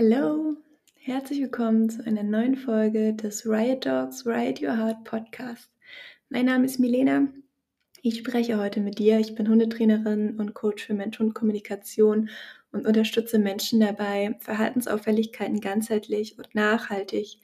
Hallo, 0.00 0.56
herzlich 0.94 1.40
willkommen 1.40 1.90
zu 1.90 2.06
einer 2.06 2.22
neuen 2.22 2.54
Folge 2.54 3.14
des 3.14 3.44
Riot 3.44 3.84
Dogs 3.84 4.24
Riot 4.24 4.62
Your 4.62 4.76
Heart 4.76 5.02
Podcast. 5.02 5.72
Mein 6.28 6.46
Name 6.46 6.66
ist 6.66 6.78
Milena. 6.78 7.26
Ich 8.00 8.18
spreche 8.18 8.60
heute 8.60 8.78
mit 8.78 9.00
dir. 9.00 9.18
Ich 9.18 9.34
bin 9.34 9.48
Hundetrainerin 9.48 10.38
und 10.38 10.54
Coach 10.54 10.86
für 10.86 10.94
Mensch-Hund-Kommunikation 10.94 12.30
und 12.70 12.86
unterstütze 12.86 13.40
Menschen 13.40 13.80
dabei, 13.80 14.36
Verhaltensauffälligkeiten 14.38 15.60
ganzheitlich 15.60 16.38
und 16.38 16.54
nachhaltig 16.54 17.40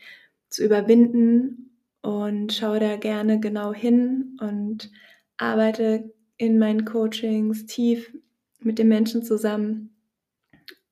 zu 0.49 0.65
überwinden 0.65 1.71
und 2.03 2.53
schaue 2.53 2.79
da 2.79 2.97
gerne 2.97 3.41
genau 3.41 3.75
hin 3.75 4.39
und 4.41 4.93
arbeite 5.37 6.13
in 6.37 6.59
meinen 6.59 6.85
Coachings 6.85 7.67
tief 7.67 8.17
mit 8.61 8.79
den 8.79 8.89
Menschen 8.89 9.23
zusammen 9.23 9.95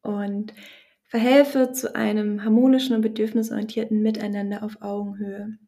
und 0.02 0.52
verhelfe 1.04 1.72
zu 1.72 1.94
einem 1.94 2.44
harmonischen 2.44 2.96
und 2.96 3.02
bedürfnisorientierten 3.02 4.02
Miteinander 4.02 4.62
auf 4.62 4.80
Augenhöhe. 4.80 5.58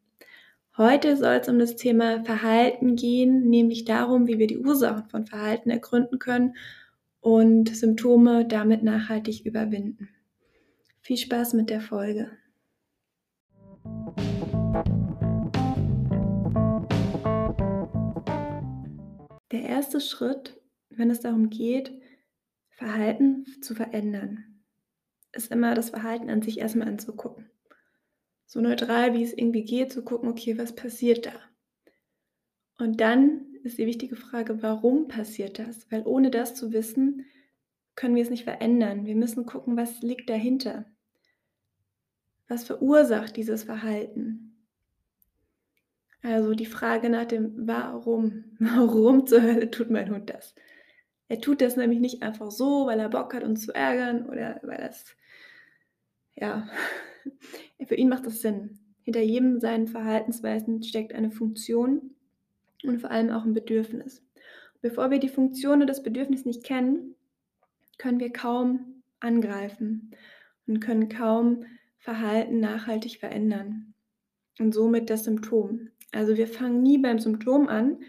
Heute 0.77 1.15
soll 1.15 1.35
es 1.35 1.47
um 1.47 1.57
das 1.57 1.77
Thema 1.77 2.23
Verhalten 2.25 2.95
gehen, 2.95 3.49
nämlich 3.49 3.85
darum, 3.85 4.27
wie 4.27 4.39
wir 4.39 4.47
die 4.47 4.57
Ursachen 4.57 5.07
von 5.07 5.25
Verhalten 5.25 5.69
ergründen 5.69 6.19
können 6.19 6.55
und 7.21 7.75
Symptome 7.75 8.45
damit 8.45 8.83
nachhaltig 8.83 9.45
überwinden. 9.45 10.09
Viel 11.01 11.17
Spaß 11.17 11.53
mit 11.53 11.69
der 11.69 11.79
Folge. 11.79 12.29
Der 19.55 19.63
erste 19.63 20.01
Schritt, 20.01 20.61
wenn 20.89 21.09
es 21.09 21.21
darum 21.21 21.49
geht, 21.49 21.97
Verhalten 22.71 23.45
zu 23.61 23.73
verändern, 23.73 24.61
ist 25.31 25.49
immer 25.49 25.75
das 25.75 25.91
Verhalten 25.91 26.29
an 26.29 26.41
sich 26.41 26.59
erstmal 26.59 26.89
anzugucken. 26.89 27.49
So 28.45 28.59
neutral, 28.59 29.13
wie 29.13 29.23
es 29.23 29.31
irgendwie 29.31 29.63
geht, 29.63 29.93
zu 29.93 30.03
gucken, 30.03 30.27
okay, 30.27 30.57
was 30.57 30.75
passiert 30.75 31.27
da? 31.27 31.31
Und 32.79 32.99
dann 32.99 33.45
ist 33.63 33.77
die 33.77 33.85
wichtige 33.85 34.17
Frage, 34.17 34.61
warum 34.61 35.07
passiert 35.07 35.57
das? 35.57 35.89
Weil 35.89 36.05
ohne 36.05 36.31
das 36.31 36.53
zu 36.53 36.73
wissen, 36.73 37.25
können 37.95 38.15
wir 38.15 38.23
es 38.23 38.29
nicht 38.29 38.43
verändern. 38.43 39.05
Wir 39.05 39.15
müssen 39.15 39.45
gucken, 39.45 39.77
was 39.77 40.01
liegt 40.01 40.29
dahinter. 40.29 40.83
Was 42.49 42.65
verursacht 42.65 43.37
dieses 43.37 43.63
Verhalten? 43.63 44.44
Also 46.25 46.55
die 46.55 46.65
Frage 46.65 47.09
nach 47.11 47.25
dem 47.25 47.67
Warum. 47.67 48.45
Warum 48.59 49.27
zur 49.27 49.43
Hölle 49.43 49.69
tut 49.69 49.91
mein 49.91 50.09
Hund 50.09 50.29
das? 50.29 50.55
Er 51.27 51.39
tut 51.39 51.61
das 51.61 51.75
nämlich 51.75 51.99
nicht 51.99 52.23
einfach 52.23 52.49
so, 52.49 52.87
weil 52.87 52.99
er 52.99 53.09
Bock 53.09 53.33
hat, 53.33 53.43
uns 53.43 53.65
zu 53.65 53.73
ärgern 53.73 54.27
oder 54.27 54.59
weil 54.63 54.77
das 54.77 55.05
ja, 56.35 56.67
für 57.87 57.95
ihn 57.95 58.09
macht 58.09 58.25
das 58.25 58.41
Sinn. 58.41 58.79
Hinter 59.03 59.21
jedem 59.21 59.59
seinen 59.59 59.87
Verhaltensweisen 59.87 60.81
steckt 60.81 61.13
eine 61.13 61.29
Funktion 61.29 62.15
und 62.83 63.01
vor 63.01 63.11
allem 63.11 63.29
auch 63.29 63.45
ein 63.45 63.53
Bedürfnis. 63.53 64.23
Bevor 64.81 65.11
wir 65.11 65.19
die 65.19 65.29
Funktion 65.29 65.77
oder 65.77 65.85
das 65.85 66.03
Bedürfnis 66.03 66.45
nicht 66.45 66.63
kennen, 66.63 67.15
können 67.99 68.19
wir 68.19 68.33
kaum 68.33 69.03
angreifen 69.19 70.11
und 70.67 70.79
können 70.79 71.07
kaum 71.07 71.65
Verhalten 71.97 72.59
nachhaltig 72.59 73.19
verändern. 73.19 73.93
Und 74.57 74.73
somit 74.73 75.09
das 75.09 75.25
Symptom. 75.25 75.89
Also 76.15 76.37
wir 76.37 76.47
fangen 76.47 76.81
nie 76.81 76.97
beim 76.97 77.19
Symptom 77.19 77.67
an. 77.67 78.03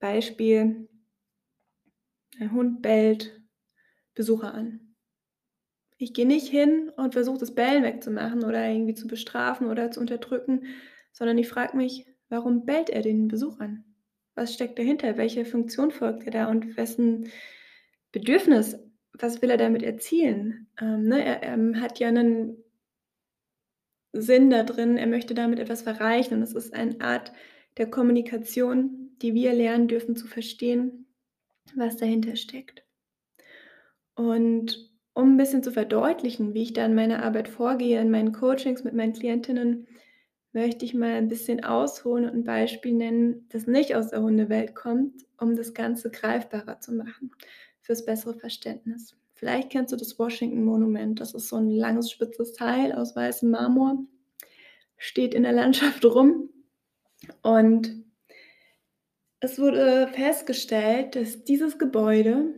Beispiel, 0.00 0.88
ein 2.40 2.52
Hund 2.52 2.82
bellt 2.82 3.40
Besucher 4.14 4.52
an. 4.52 4.94
Ich 5.96 6.12
gehe 6.12 6.26
nicht 6.26 6.48
hin 6.48 6.90
und 6.96 7.14
versuche 7.14 7.38
das 7.38 7.54
Bellen 7.54 7.82
wegzumachen 7.82 8.44
oder 8.44 8.68
irgendwie 8.68 8.94
zu 8.94 9.06
bestrafen 9.06 9.68
oder 9.68 9.90
zu 9.90 10.00
unterdrücken, 10.00 10.66
sondern 11.12 11.38
ich 11.38 11.48
frage 11.48 11.76
mich, 11.76 12.06
warum 12.28 12.64
bellt 12.66 12.90
er 12.90 13.02
den 13.02 13.28
Besuch 13.28 13.58
an? 13.58 13.84
Was 14.34 14.54
steckt 14.54 14.78
dahinter? 14.78 15.16
Welche 15.16 15.44
Funktion 15.44 15.90
folgt 15.90 16.24
er 16.24 16.30
da 16.30 16.50
und 16.50 16.76
wessen 16.76 17.28
Bedürfnis? 18.12 18.78
Was 19.12 19.42
will 19.42 19.50
er 19.50 19.56
damit 19.56 19.82
erzielen? 19.82 20.68
Ähm, 20.80 21.04
ne, 21.04 21.24
er, 21.24 21.42
er 21.42 21.80
hat 21.80 21.98
ja 21.98 22.08
einen 22.08 22.62
Sinn 24.12 24.50
da 24.50 24.62
drin, 24.62 24.96
er 24.96 25.06
möchte 25.06 25.34
damit 25.34 25.58
etwas 25.58 25.82
erreichen 25.82 26.34
und 26.34 26.42
es 26.42 26.54
ist 26.54 26.74
eine 26.74 27.00
Art 27.00 27.32
der 27.76 27.90
Kommunikation, 27.90 29.10
die 29.22 29.34
wir 29.34 29.52
lernen 29.52 29.88
dürfen 29.88 30.16
zu 30.16 30.26
verstehen, 30.26 31.06
was 31.74 31.96
dahinter 31.96 32.36
steckt. 32.36 32.84
Und 34.14 34.90
um 35.14 35.34
ein 35.34 35.36
bisschen 35.36 35.62
zu 35.62 35.72
verdeutlichen, 35.72 36.54
wie 36.54 36.62
ich 36.62 36.72
da 36.72 36.86
in 36.86 36.94
meiner 36.94 37.24
Arbeit 37.24 37.48
vorgehe, 37.48 38.00
in 38.00 38.10
meinen 38.10 38.32
Coachings 38.32 38.84
mit 38.84 38.94
meinen 38.94 39.12
Klientinnen, 39.12 39.86
möchte 40.52 40.84
ich 40.84 40.94
mal 40.94 41.12
ein 41.12 41.28
bisschen 41.28 41.64
ausholen 41.64 42.24
und 42.24 42.34
ein 42.34 42.44
Beispiel 42.44 42.94
nennen, 42.94 43.46
das 43.50 43.66
nicht 43.66 43.94
aus 43.94 44.10
der 44.10 44.22
Hundewelt 44.22 44.74
kommt, 44.74 45.24
um 45.38 45.56
das 45.56 45.74
Ganze 45.74 46.10
greifbarer 46.10 46.80
zu 46.80 46.94
machen, 46.94 47.32
fürs 47.80 48.04
bessere 48.04 48.34
Verständnis. 48.34 49.16
Vielleicht 49.38 49.70
kennst 49.70 49.92
du 49.92 49.96
das 49.96 50.18
Washington 50.18 50.64
Monument. 50.64 51.20
Das 51.20 51.32
ist 51.32 51.48
so 51.48 51.56
ein 51.56 51.70
langes, 51.70 52.10
spitzes 52.10 52.54
Teil 52.54 52.92
aus 52.92 53.14
weißem 53.14 53.48
Marmor, 53.48 53.98
steht 54.96 55.32
in 55.32 55.44
der 55.44 55.52
Landschaft 55.52 56.04
rum 56.04 56.50
und 57.42 58.04
es 59.38 59.60
wurde 59.60 60.08
festgestellt, 60.12 61.14
dass 61.14 61.44
dieses 61.44 61.78
Gebäude 61.78 62.52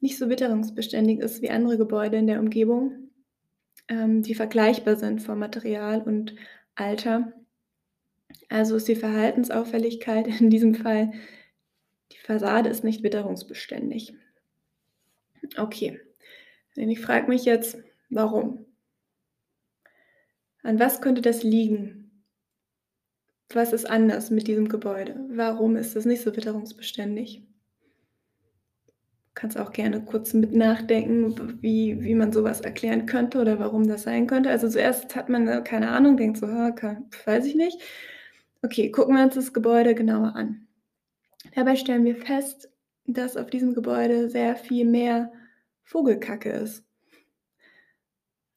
nicht 0.00 0.18
so 0.18 0.28
witterungsbeständig 0.28 1.20
ist 1.20 1.42
wie 1.42 1.50
andere 1.50 1.78
Gebäude 1.78 2.16
in 2.16 2.26
der 2.26 2.40
Umgebung, 2.40 3.10
ähm, 3.86 4.22
die 4.22 4.34
vergleichbar 4.34 4.96
sind 4.96 5.22
vom 5.22 5.38
Material 5.38 6.02
und 6.02 6.34
Alter. 6.74 7.32
Also 8.48 8.74
ist 8.74 8.88
die 8.88 8.96
Verhaltensauffälligkeit 8.96 10.26
in 10.40 10.50
diesem 10.50 10.74
Fall, 10.74 11.12
die 12.10 12.18
Fassade 12.18 12.68
ist 12.68 12.82
nicht 12.82 13.04
witterungsbeständig. 13.04 14.14
Okay, 15.56 16.00
ich 16.74 17.00
frage 17.00 17.28
mich 17.28 17.44
jetzt, 17.44 17.78
warum? 18.10 18.66
An 20.62 20.78
was 20.78 21.00
könnte 21.00 21.20
das 21.22 21.42
liegen? 21.42 22.24
Was 23.50 23.72
ist 23.72 23.88
anders 23.88 24.30
mit 24.30 24.48
diesem 24.48 24.68
Gebäude? 24.68 25.16
Warum 25.28 25.76
ist 25.76 25.94
es 25.94 26.06
nicht 26.06 26.22
so 26.22 26.34
witterungsbeständig? 26.34 27.46
kannst 29.34 29.58
auch 29.58 29.72
gerne 29.72 30.00
kurz 30.00 30.32
mit 30.32 30.54
nachdenken, 30.54 31.58
wie, 31.60 32.00
wie 32.02 32.14
man 32.14 32.32
sowas 32.32 32.60
erklären 32.60 33.06
könnte 33.06 33.40
oder 33.40 33.58
warum 33.58 33.86
das 33.86 34.04
sein 34.04 34.26
könnte. 34.26 34.50
Also 34.50 34.68
zuerst 34.68 35.16
hat 35.16 35.28
man 35.28 35.48
äh, 35.48 35.60
keine 35.62 35.90
Ahnung, 35.90 36.16
denkt 36.16 36.38
so, 36.38 36.46
weiß 36.46 37.44
ich 37.46 37.54
nicht. 37.54 37.80
Okay, 38.62 38.90
gucken 38.90 39.16
wir 39.16 39.24
uns 39.24 39.34
das 39.34 39.52
Gebäude 39.52 39.94
genauer 39.94 40.36
an. 40.36 40.66
Dabei 41.54 41.76
stellen 41.76 42.04
wir 42.04 42.16
fest, 42.16 42.70
dass 43.06 43.36
auf 43.36 43.50
diesem 43.50 43.74
Gebäude 43.74 44.28
sehr 44.30 44.56
viel 44.56 44.84
mehr 44.84 45.32
Vogelkacke 45.82 46.50
ist. 46.50 46.84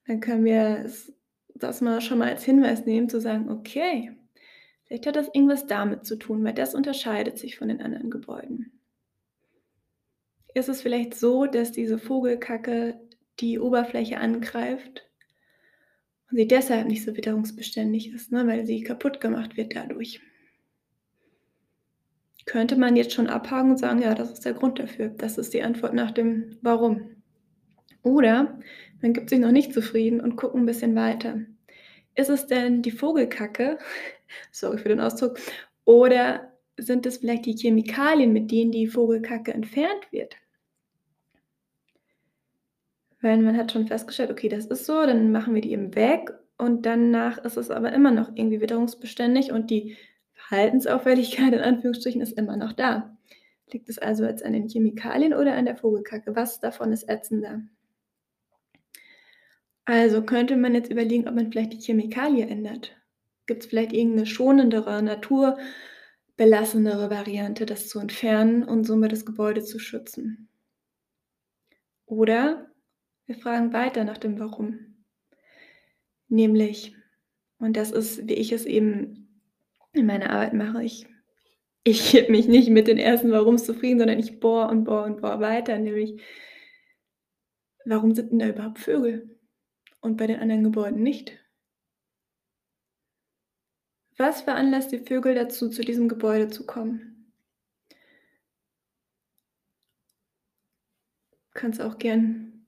Dann 0.05 0.21
können 0.21 0.45
wir 0.45 0.89
das 1.55 1.81
mal 1.81 2.01
schon 2.01 2.19
mal 2.19 2.29
als 2.29 2.43
Hinweis 2.43 2.85
nehmen, 2.85 3.09
zu 3.09 3.19
sagen, 3.19 3.49
okay, 3.49 4.11
vielleicht 4.85 5.07
hat 5.07 5.15
das 5.15 5.27
irgendwas 5.33 5.67
damit 5.67 6.05
zu 6.05 6.17
tun, 6.17 6.43
weil 6.43 6.53
das 6.53 6.75
unterscheidet 6.75 7.37
sich 7.37 7.57
von 7.57 7.67
den 7.67 7.81
anderen 7.81 8.09
Gebäuden 8.09 8.77
ist 10.57 10.69
es 10.69 10.81
vielleicht 10.81 11.13
so, 11.13 11.45
dass 11.45 11.71
diese 11.71 11.97
Vogelkacke 11.97 12.99
die 13.39 13.59
Oberfläche 13.59 14.17
angreift 14.17 15.07
und 16.29 16.37
sie 16.37 16.47
deshalb 16.47 16.87
nicht 16.87 17.05
so 17.05 17.15
witterungsbeständig 17.15 18.11
ist, 18.13 18.31
ne, 18.31 18.45
weil 18.47 18.65
sie 18.65 18.83
kaputt 18.83 19.21
gemacht 19.21 19.55
wird 19.55 19.75
dadurch. 19.75 20.19
Könnte 22.47 22.77
man 22.77 22.95
jetzt 22.95 23.11
schon 23.11 23.27
abhaken 23.27 23.71
und 23.71 23.77
sagen, 23.77 24.01
ja, 24.01 24.15
das 24.15 24.31
ist 24.31 24.45
der 24.45 24.53
Grund 24.53 24.79
dafür. 24.79 25.09
Das 25.09 25.37
ist 25.37 25.53
die 25.53 25.61
Antwort 25.61 25.93
nach 25.93 26.11
dem 26.11 26.57
Warum. 26.61 27.17
Oder 28.03 28.57
man 29.01 29.11
gibt 29.11 29.29
sich 29.29 29.39
noch 29.39 29.51
nicht 29.51 29.73
zufrieden 29.73 30.21
und 30.21 30.37
guckt 30.37 30.55
ein 30.55 30.65
bisschen 30.65 30.95
weiter. 30.95 31.41
Ist 32.15 32.29
es 32.29 32.47
denn 32.47 32.81
die 32.81 32.91
Vogelkacke, 32.91 33.77
sorry 34.51 34.77
für 34.77 34.87
den 34.87 35.01
Ausdruck, 35.01 35.37
oder 35.83 36.53
sind 36.77 37.05
es 37.05 37.17
vielleicht 37.17 37.45
die 37.45 37.55
Chemikalien, 37.55 38.31
mit 38.31 38.49
denen 38.49 38.71
die 38.71 38.87
Vogelkacke 38.87 39.53
entfernt 39.53 40.11
wird? 40.11 40.37
Weil 43.19 43.41
man 43.41 43.57
hat 43.57 43.73
schon 43.73 43.87
festgestellt, 43.87 44.31
okay, 44.31 44.47
das 44.47 44.67
ist 44.67 44.85
so, 44.85 45.05
dann 45.05 45.33
machen 45.33 45.53
wir 45.53 45.61
die 45.61 45.73
eben 45.73 45.95
weg 45.95 46.31
und 46.57 46.85
danach 46.85 47.39
ist 47.39 47.57
es 47.57 47.71
aber 47.71 47.91
immer 47.91 48.11
noch 48.11 48.29
irgendwie 48.35 48.61
witterungsbeständig 48.61 49.51
und 49.51 49.69
die 49.69 49.97
Verhaltensauffälligkeit 50.47 51.53
in 51.53 51.59
Anführungsstrichen 51.59 52.21
ist 52.21 52.37
immer 52.37 52.55
noch 52.55 52.71
da. 52.71 53.17
Liegt 53.71 53.89
es 53.89 53.97
also 53.97 54.23
jetzt 54.23 54.45
an 54.45 54.53
den 54.53 54.69
Chemikalien 54.69 55.33
oder 55.33 55.55
an 55.55 55.65
der 55.65 55.75
Vogelkacke? 55.75 56.35
Was 56.37 56.61
davon 56.61 56.93
ist 56.93 57.09
ätzender? 57.09 57.63
Also 59.83 60.21
könnte 60.23 60.55
man 60.55 60.73
jetzt 60.73 60.89
überlegen, 60.89 61.27
ob 61.27 61.35
man 61.35 61.51
vielleicht 61.51 61.73
die 61.73 61.81
Chemikalie 61.81 62.47
ändert. 62.47 62.95
Gibt 63.45 63.63
es 63.63 63.69
vielleicht 63.69 63.91
irgendeine 63.91 64.25
schonendere, 64.25 65.57
belassenere 66.37 67.09
Variante, 67.09 67.65
das 67.65 67.89
zu 67.89 67.99
entfernen 67.99 68.63
und 68.63 68.85
somit 68.85 69.11
das 69.11 69.25
Gebäude 69.25 69.63
zu 69.63 69.79
schützen. 69.79 70.47
Oder 72.05 72.71
wir 73.25 73.35
fragen 73.35 73.73
weiter 73.73 74.05
nach 74.05 74.17
dem 74.17 74.39
Warum. 74.39 75.03
Nämlich, 76.29 76.95
und 77.59 77.75
das 77.75 77.91
ist, 77.91 78.27
wie 78.29 78.33
ich 78.33 78.53
es 78.53 78.65
eben 78.65 79.26
in 79.93 80.05
meiner 80.05 80.29
Arbeit 80.29 80.53
mache, 80.53 80.83
ich, 80.83 81.07
ich 81.83 82.11
gebe 82.11 82.31
mich 82.31 82.47
nicht 82.47 82.69
mit 82.69 82.87
den 82.87 82.97
ersten 82.97 83.31
Warums 83.31 83.65
zufrieden, 83.65 83.99
sondern 83.99 84.19
ich 84.19 84.39
bohre 84.39 84.69
und 84.69 84.83
bohre 84.83 85.05
und 85.05 85.21
bohre 85.21 85.39
weiter, 85.39 85.77
nämlich, 85.77 86.21
warum 87.85 88.13
sind 88.13 88.31
denn 88.31 88.39
da 88.39 88.49
überhaupt 88.49 88.79
Vögel 88.79 89.37
und 90.01 90.17
bei 90.17 90.27
den 90.27 90.39
anderen 90.39 90.63
Gebäuden 90.63 91.01
nicht? 91.01 91.37
Was 94.17 94.41
veranlasst 94.41 94.91
die 94.91 94.99
Vögel 94.99 95.35
dazu, 95.35 95.69
zu 95.69 95.83
diesem 95.83 96.09
Gebäude 96.09 96.49
zu 96.49 96.65
kommen? 96.65 97.31
Du 101.53 101.61
kannst 101.61 101.81
auch 101.81 101.99
gern 101.99 102.67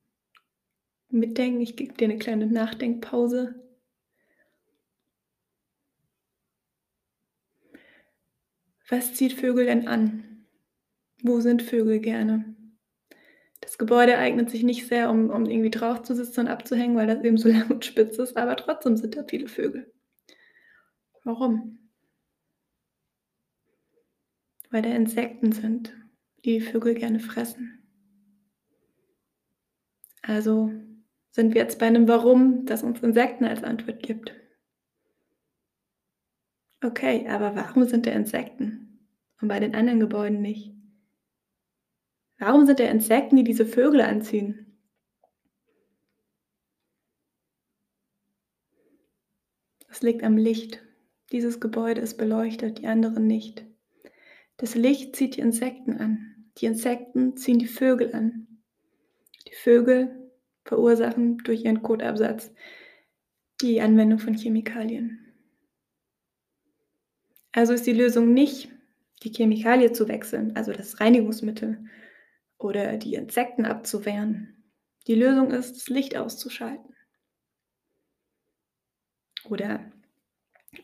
mitdenken. 1.09 1.61
Ich 1.61 1.75
gebe 1.75 1.93
dir 1.93 2.05
eine 2.05 2.19
kleine 2.19 2.47
Nachdenkpause. 2.47 3.68
Was 8.89 9.13
zieht 9.13 9.33
Vögel 9.33 9.65
denn 9.65 9.87
an? 9.87 10.45
Wo 11.21 11.39
sind 11.41 11.61
Vögel 11.61 11.99
gerne? 11.99 12.55
Das 13.61 13.77
Gebäude 13.77 14.17
eignet 14.17 14.49
sich 14.49 14.63
nicht 14.63 14.87
sehr, 14.87 15.09
um, 15.09 15.29
um 15.29 15.45
irgendwie 15.45 15.69
drauf 15.69 16.01
zu 16.01 16.15
sitzen 16.15 16.41
und 16.41 16.47
abzuhängen, 16.47 16.95
weil 16.95 17.07
das 17.07 17.23
eben 17.23 17.37
so 17.37 17.49
lang 17.49 17.69
und 17.69 17.85
spitz 17.85 18.17
ist, 18.17 18.35
aber 18.35 18.55
trotzdem 18.55 18.97
sind 18.97 19.15
da 19.15 19.23
viele 19.23 19.47
Vögel. 19.47 19.91
Warum? 21.23 21.77
Weil 24.71 24.81
da 24.81 24.89
Insekten 24.89 25.51
sind, 25.51 25.93
die 26.43 26.59
die 26.59 26.61
Vögel 26.61 26.95
gerne 26.95 27.19
fressen. 27.19 27.83
Also 30.21 30.71
sind 31.31 31.53
wir 31.53 31.61
jetzt 31.61 31.79
bei 31.79 31.87
einem 31.87 32.07
Warum, 32.07 32.65
das 32.65 32.83
uns 32.83 33.01
Insekten 33.01 33.45
als 33.45 33.63
Antwort 33.63 34.01
gibt. 34.01 34.33
Okay, 36.81 37.27
aber 37.27 37.55
warum 37.55 37.83
sind 37.83 38.05
da 38.05 38.11
Insekten 38.11 38.99
und 39.41 39.49
bei 39.49 39.59
den 39.59 39.75
anderen 39.75 39.99
Gebäuden 39.99 40.41
nicht? 40.41 40.73
Warum 42.37 42.65
sind 42.65 42.79
da 42.79 42.85
Insekten, 42.85 43.35
die 43.35 43.43
diese 43.43 43.65
Vögel 43.65 43.99
anziehen? 43.99 44.77
Das 49.89 50.01
liegt 50.01 50.23
am 50.23 50.37
Licht. 50.37 50.81
Dieses 51.33 51.59
Gebäude 51.59 51.99
ist 51.99 52.17
beleuchtet, 52.17 52.77
die 52.79 52.87
anderen 52.87 53.27
nicht. 53.27 53.65
Das 54.55 54.75
Licht 54.75 55.15
zieht 55.17 55.35
die 55.35 55.41
Insekten 55.41 55.97
an. 55.97 56.51
Die 56.57 56.65
Insekten 56.65 57.35
ziehen 57.35 57.59
die 57.59 57.67
Vögel 57.67 58.15
an. 58.15 58.47
Die 59.47 59.55
Vögel 59.55 60.31
verursachen 60.63 61.39
durch 61.39 61.65
ihren 61.65 61.81
Kotabsatz 61.81 62.53
die 63.61 63.81
Anwendung 63.81 64.19
von 64.19 64.35
Chemikalien. 64.35 65.28
Also 67.51 67.73
ist 67.73 67.87
die 67.87 67.93
Lösung 67.93 68.33
nicht, 68.33 68.69
die 69.23 69.31
Chemikalie 69.31 69.91
zu 69.91 70.07
wechseln, 70.07 70.55
also 70.55 70.71
das 70.71 70.99
Reinigungsmittel 70.99 71.83
oder 72.57 72.97
die 72.97 73.15
Insekten 73.15 73.65
abzuwehren. 73.65 74.63
Die 75.07 75.15
Lösung 75.15 75.51
ist, 75.51 75.75
das 75.75 75.89
Licht 75.89 76.15
auszuschalten. 76.15 76.95
Oder 79.45 79.91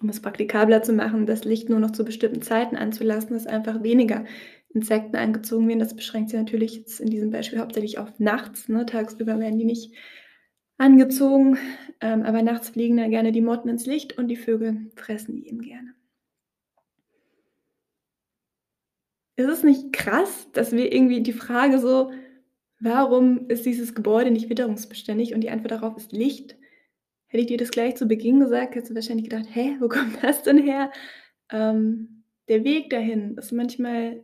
um 0.01 0.09
es 0.09 0.21
praktikabler 0.21 0.81
zu 0.81 0.93
machen, 0.93 1.25
das 1.25 1.45
Licht 1.45 1.69
nur 1.69 1.79
noch 1.79 1.91
zu 1.91 2.03
bestimmten 2.03 2.41
Zeiten 2.41 2.75
anzulassen, 2.75 3.33
dass 3.33 3.45
einfach 3.45 3.83
weniger 3.83 4.25
Insekten 4.73 5.15
angezogen 5.15 5.67
werden. 5.67 5.79
Das 5.79 5.95
beschränkt 5.95 6.31
sich 6.31 6.39
natürlich 6.39 6.75
jetzt 6.75 6.99
in 6.99 7.09
diesem 7.09 7.29
Beispiel 7.29 7.59
hauptsächlich 7.59 7.99
auf 7.99 8.19
nachts. 8.19 8.67
Ne? 8.67 8.85
Tagsüber 8.85 9.39
werden 9.39 9.59
die 9.59 9.65
nicht 9.65 9.93
angezogen, 10.77 11.57
ähm, 12.01 12.23
aber 12.23 12.41
nachts 12.41 12.69
fliegen 12.69 12.97
da 12.97 13.07
gerne 13.07 13.31
die 13.31 13.41
Motten 13.41 13.69
ins 13.69 13.85
Licht 13.85 14.17
und 14.17 14.27
die 14.27 14.35
Vögel 14.35 14.91
fressen 14.95 15.35
die 15.35 15.47
eben 15.47 15.61
gerne. 15.61 15.93
Ist 19.35 19.49
es 19.49 19.63
nicht 19.63 19.91
krass, 19.91 20.49
dass 20.53 20.71
wir 20.71 20.93
irgendwie 20.93 21.21
die 21.21 21.33
Frage 21.33 21.79
so, 21.79 22.11
warum 22.79 23.49
ist 23.49 23.65
dieses 23.65 23.93
Gebäude 23.93 24.31
nicht 24.31 24.49
witterungsbeständig? 24.49 25.33
Und 25.33 25.41
die 25.41 25.49
Antwort 25.49 25.71
darauf 25.71 25.97
ist 25.97 26.11
Licht. 26.13 26.57
Hätte 27.27 27.41
ich 27.41 27.47
dir 27.47 27.57
das 27.57 27.71
gleich 27.71 27.95
zu 27.95 28.07
Beginn 28.07 28.39
gesagt, 28.39 28.75
hättest 28.75 28.91
du 28.91 28.95
wahrscheinlich 28.95 29.29
gedacht, 29.29 29.47
hä, 29.51 29.75
wo 29.79 29.87
kommt 29.89 30.23
das 30.23 30.43
denn 30.43 30.57
her? 30.57 30.91
Ähm, 31.51 32.23
der 32.47 32.63
Weg 32.63 32.89
dahin 32.89 33.37
ist 33.37 33.51
manchmal 33.51 34.23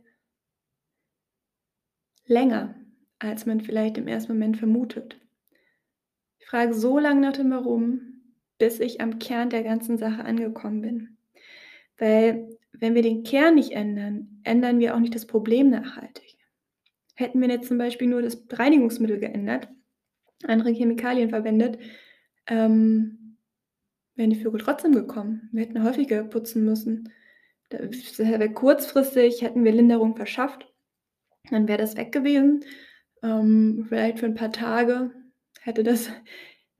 länger, 2.26 2.74
als 3.18 3.46
man 3.46 3.60
vielleicht 3.60 3.98
im 3.98 4.08
ersten 4.08 4.32
Moment 4.32 4.56
vermutet. 4.56 5.16
Ich 6.38 6.46
frage 6.46 6.72
so 6.72 6.98
lange 6.98 7.20
nach 7.20 7.32
dem 7.32 7.50
Warum, 7.50 8.22
bis 8.58 8.80
ich 8.80 9.00
am 9.00 9.18
Kern 9.18 9.50
der 9.50 9.62
ganzen 9.62 9.98
Sache 9.98 10.24
angekommen 10.24 10.82
bin. 10.82 11.18
Weil 11.98 12.56
wenn 12.72 12.94
wir 12.94 13.02
den 13.02 13.22
Kern 13.22 13.54
nicht 13.54 13.72
ändern, 13.72 14.40
ändern 14.44 14.78
wir 14.78 14.94
auch 14.94 15.00
nicht 15.00 15.14
das 15.14 15.26
Problem 15.26 15.70
nachhaltig. 15.70 16.36
Hätten 17.14 17.40
wir 17.40 17.48
jetzt 17.48 17.68
zum 17.68 17.78
Beispiel 17.78 18.08
nur 18.08 18.22
das 18.22 18.44
Reinigungsmittel 18.50 19.18
geändert, 19.18 19.68
andere 20.44 20.70
Chemikalien 20.70 21.30
verwendet, 21.30 21.78
ähm, 22.46 23.36
wären 24.14 24.30
die 24.30 24.40
Vögel 24.40 24.60
trotzdem 24.60 24.92
gekommen. 24.92 25.48
Wir 25.52 25.62
hätten 25.62 25.84
häufiger 25.84 26.24
putzen 26.24 26.64
müssen. 26.64 27.12
Das 27.68 28.18
wäre 28.18 28.52
kurzfristig, 28.52 29.42
hätten 29.42 29.64
wir 29.64 29.72
Linderung 29.72 30.16
verschafft, 30.16 30.66
dann 31.50 31.68
wäre 31.68 31.78
das 31.78 31.96
weg 31.96 32.12
gewesen. 32.12 32.64
Ähm, 33.22 33.86
vielleicht 33.88 34.18
für 34.18 34.26
ein 34.26 34.34
paar 34.34 34.52
Tage 34.52 35.10
hätte 35.60 35.82
das 35.82 36.10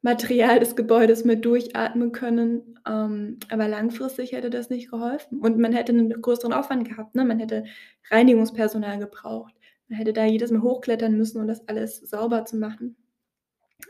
Material 0.03 0.59
des 0.59 0.75
Gebäudes 0.75 1.25
mit 1.25 1.45
durchatmen 1.45 2.11
können, 2.11 2.79
ähm, 2.87 3.39
aber 3.49 3.69
langfristig 3.69 4.33
hätte 4.33 4.51
das 4.51 4.69
nicht 4.69 4.91
geholfen. 4.91 5.41
Und 5.41 5.59
man 5.59 5.73
hätte 5.73 5.93
einen 5.93 6.11
größeren 6.11 6.53
Aufwand 6.53 6.89
gehabt. 6.89 7.15
Ne? 7.15 7.25
Man 7.25 7.39
hätte 7.39 7.65
Reinigungspersonal 8.11 8.99
gebraucht. 8.99 9.55
Man 9.89 9.99
hätte 9.99 10.13
da 10.13 10.25
jedes 10.25 10.51
Mal 10.51 10.63
hochklettern 10.63 11.17
müssen, 11.17 11.41
um 11.41 11.47
das 11.47 11.69
alles 11.69 11.99
sauber 11.99 12.45
zu 12.45 12.57
machen. 12.57 12.97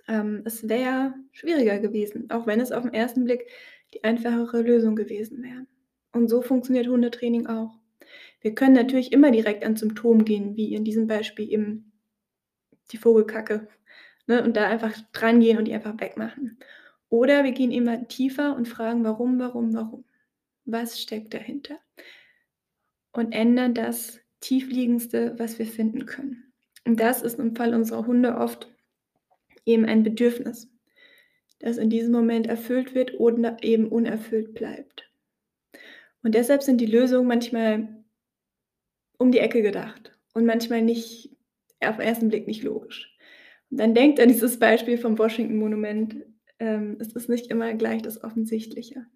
Ähm, 0.07 0.43
es 0.45 0.69
wäre 0.69 1.15
schwieriger 1.33 1.79
gewesen, 1.79 2.31
auch 2.31 2.47
wenn 2.47 2.61
es 2.61 2.73
auf 2.73 2.83
den 2.83 2.95
ersten 2.95 3.25
Blick 3.25 3.47
die 3.95 4.05
einfachere 4.05 4.63
Lösung 4.63 4.97
gewesen 4.97 5.43
wäre. 5.43 5.67
Und 6.13 6.29
so 6.29 6.43
funktioniert 6.43 6.89
Hundetraining 6.89 7.47
auch. 7.47 7.79
Wir 8.43 8.55
können 8.55 8.75
natürlich 8.75 9.13
immer 9.13 9.31
direkt 9.31 9.63
ans 9.63 9.81
Symptom 9.81 10.25
gehen, 10.25 10.57
wie 10.57 10.75
in 10.75 10.85
diesem 10.85 11.07
Beispiel 11.07 11.51
eben 11.51 11.93
die 12.91 12.99
Vogelkacke. 12.99 13.69
Ne, 14.27 14.43
und 14.43 14.57
da 14.57 14.69
einfach 14.69 14.97
dran 15.13 15.41
gehen 15.41 15.59
und 15.59 15.67
die 15.67 15.75
einfach 15.75 15.99
wegmachen. 16.01 16.59
Oder 17.09 17.45
wir 17.45 17.53
gehen 17.53 17.73
immer 17.73 18.07
tiefer 18.09 18.57
und 18.57 18.69
fragen, 18.69 19.05
warum, 19.05 19.39
warum, 19.39 19.75
warum? 19.75 20.05
Was 20.65 21.01
steckt 21.01 21.35
dahinter? 21.35 21.79
Und 23.13 23.33
ändern 23.33 23.75
das 23.75 24.21
tiefliegendste, 24.41 25.39
was 25.39 25.59
wir 25.59 25.67
finden 25.67 26.07
können. 26.07 26.53
Und 26.85 27.01
das 27.01 27.23
ist 27.23 27.39
im 27.39 27.55
Fall 27.55 27.75
unserer 27.75 28.07
Hunde 28.07 28.37
oft 28.37 28.69
eben 29.65 29.85
ein 29.85 30.03
Bedürfnis, 30.03 30.69
das 31.59 31.77
in 31.77 31.91
diesem 31.91 32.13
Moment 32.13 32.47
erfüllt 32.47 32.95
wird 32.95 33.19
oder 33.21 33.57
eben 33.63 33.89
unerfüllt 33.89 34.55
bleibt. 34.55 35.11
Und 36.23 36.35
deshalb 36.35 36.63
sind 36.63 36.81
die 36.81 36.87
Lösungen 36.87 37.29
manchmal 37.29 38.05
um 39.19 39.31
die 39.33 39.39
Ecke 39.39 39.63
gedacht 39.63 40.17
und 40.35 40.47
manchmal 40.47 40.83
nicht 40.83 41.31
auf 41.81 41.97
den 41.97 42.07
ersten 42.07 42.29
Blick 42.29 42.47
nicht 42.47 42.63
logisch. 42.63 43.12
Dann 43.75 43.95
denkt 43.95 44.21
an 44.21 44.29
dieses 44.29 44.59
Beispiel 44.59 44.99
vom 44.99 45.19
Washington 45.19 45.57
Monument. 45.57 46.17
Ähm, 46.59 46.99
es 47.01 47.13
ist 47.13 47.31
nicht 47.31 47.47
immer 47.47 47.73
gleich 47.75 48.03
das 48.03 48.23
Offensichtliche. 48.23 49.07